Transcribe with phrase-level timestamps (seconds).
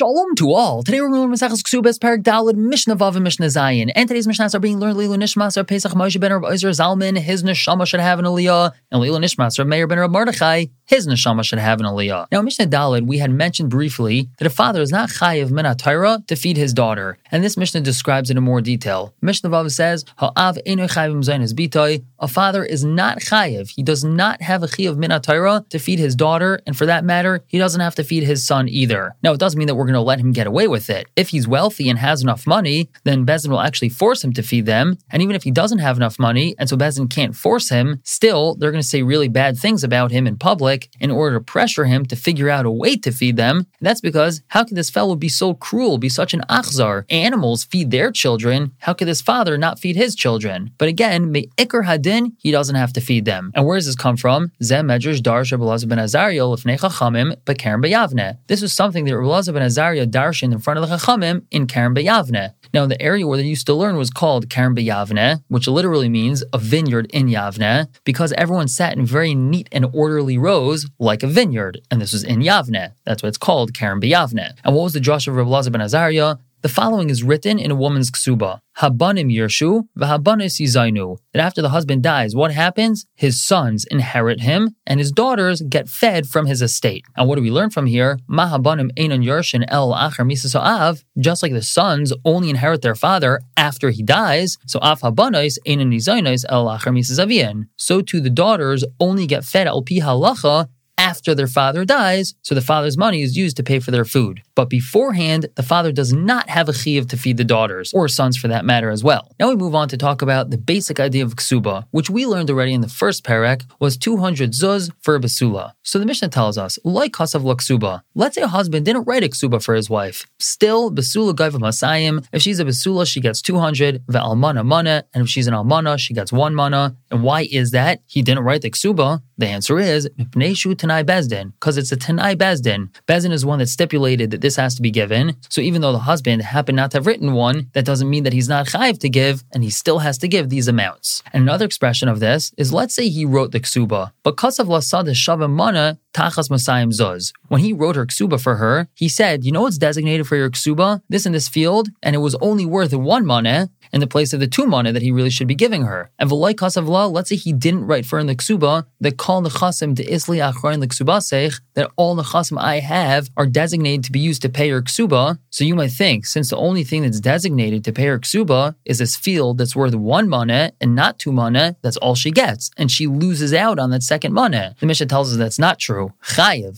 [0.00, 0.82] Shalom to all.
[0.82, 3.92] Today we're going to learn Maseches Ksubas Parak Dalid Mishnah Vav and Mishnah Zayin.
[3.94, 7.18] And today's Mishnahs are being learned Leilu Nishmas or Pesach Moshe ben Reb Ozer Zalman.
[7.18, 10.64] His neshama should have an aliyah, and Leilu Nishmas or Meir ben Reb Mordechai.
[10.90, 12.26] His neshama should have an aliyah.
[12.32, 16.20] Now, Mishnah Dalid, we had mentioned briefly that a father is not chayiv min Torah
[16.26, 19.14] to feed his daughter, and this Mishnah describes it in more detail.
[19.22, 22.04] Mishnah Vav says, Ha'av eno chayiv mzayin bitoy.
[22.18, 23.70] A father is not chayiv.
[23.70, 27.04] He does not have a chayiv min Torah to feed his daughter, and for that
[27.04, 29.14] matter, he doesn't have to feed his son either.
[29.22, 31.06] Now, it doesn't mean that we're going to let him get away with it.
[31.14, 34.66] If he's wealthy and has enough money, then Bezdin will actually force him to feed
[34.66, 34.98] them.
[35.08, 38.56] And even if he doesn't have enough money, and so Bezdin can't force him, still,
[38.56, 41.84] they're going to say really bad things about him in public in order to pressure
[41.84, 43.56] him to figure out a way to feed them.
[43.58, 47.04] And that's because how could this fellow be so cruel, be such an achzar?
[47.10, 48.72] Animals feed their children.
[48.80, 50.70] How could this father not feed his children?
[50.78, 53.52] But again, me ikr hadin, he doesn't have to feed them.
[53.54, 54.52] And where does this come from?
[54.62, 58.38] Zem medrash darsh ben Azariah lefnei chachamim bekarem beyavne.
[58.46, 61.96] This was something that Rabbi ben Azariah darshan in front of the Chachamim in Kerem
[61.96, 62.52] Beyavne.
[62.72, 66.44] Now, the area where they used to learn was called Kerem Beyavne, which literally means
[66.52, 71.26] a vineyard in Yavne, because everyone sat in very neat and orderly rows like a
[71.26, 71.80] vineyard.
[71.90, 72.92] And this was in Yavne.
[73.04, 74.54] That's why it's called Kerem Beyavne.
[74.64, 76.36] And what was the Josh of Rabbi ben Azariah?
[76.62, 78.60] The following is written in a woman's ksuba.
[78.80, 81.16] Habanim Yershu, v'habanis yizainu.
[81.32, 83.06] That after the husband dies, what happens?
[83.14, 87.06] His sons inherit him, and his daughters get fed from his estate.
[87.16, 88.18] And what do we learn from here?
[88.28, 91.02] Mahabanim einon yershin el acher misasa'av.
[91.18, 95.94] Just like the sons only inherit their father after he dies, so af habanis einon
[95.94, 97.68] yizainis el acher misasavian.
[97.76, 100.68] So too the daughters only get fed al pi halacha
[101.00, 104.42] after their father dies, so the father's money is used to pay for their food.
[104.60, 108.36] But beforehand, the father does not have a chiv to feed the daughters, or sons
[108.36, 109.34] for that matter as well.
[109.40, 112.50] Now we move on to talk about the basic idea of ksuba, which we learned
[112.50, 115.72] already in the first parak, was 200 zuz for a basula.
[115.82, 118.02] So the Mishnah tells us, like kasav ksuba.
[118.14, 120.26] Let's say a husband didn't write a ksuba for his wife.
[120.38, 122.26] Still, basula gaiva masayim.
[122.30, 126.12] If she's a basula, she gets 200, ve'almana mana, and if she's an almana, she
[126.12, 126.96] gets one mana.
[127.10, 128.00] And why is that?
[128.04, 129.22] He didn't write the ksuba.
[129.38, 132.90] The answer is, Tanai Bezdin, because it's a Tanai Bezdin.
[133.08, 135.36] Bezdin is one that stipulated that this has to be given.
[135.48, 138.32] So even though the husband happened not to have written one, that doesn't mean that
[138.32, 141.22] he's not chayiv to give, and he still has to give these amounts.
[141.32, 145.50] And another expression of this is let's say he wrote the ksuba, but kasav lasad
[145.50, 147.32] mana tachas masayim zuz.
[147.48, 150.50] When he wrote her ksuba for her, he said, you know what's designated for your
[150.50, 151.02] ksuba?
[151.08, 154.40] This in this field, and it was only worth one mana in the place of
[154.40, 156.10] the two mana that he really should be giving her.
[156.18, 159.42] And v'loy kasav la, let's say he didn't write for in the ksuba, that call
[159.42, 164.20] nechasim to isli achron the ksubasech, that all nechasim I have are designated to be
[164.20, 165.38] used to pay her ksuba.
[165.50, 168.98] So you might think, since the only thing that's designated to pay her ksuba is
[168.98, 172.90] this field that's worth one mana and not two mana, that's all she gets, and
[172.90, 174.74] she loses out on that second mana.
[174.78, 175.99] The Mishnah tells us that's not true.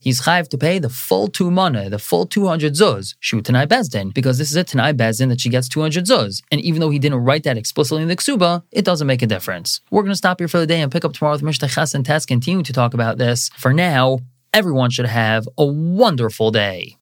[0.00, 4.12] He's chayiv to pay the full two mana, the full 200 zuz, shoot Tanai Bezdin,
[4.14, 6.42] because this is a Tanai Bezdin that she gets 200 zuz.
[6.50, 9.26] And even though he didn't write that explicitly in the ksuba, it doesn't make a
[9.26, 9.80] difference.
[9.90, 11.94] We're going to stop here for the day and pick up tomorrow with Mishnah Ches
[11.94, 13.50] and Tess, continue to talk about this.
[13.56, 14.20] For now,
[14.52, 16.96] everyone should have a wonderful day.